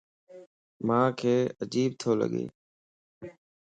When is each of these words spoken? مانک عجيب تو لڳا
مانک 0.87 1.19
عجيب 1.61 1.91
تو 1.99 2.09
لڳا 2.19 2.43